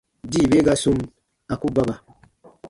[0.31, 0.97] Dii be ga sum,
[1.51, 1.95] a ku baba.